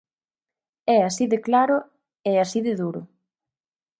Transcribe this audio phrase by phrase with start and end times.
[0.95, 1.77] É así de claro
[2.31, 3.01] e así de duro.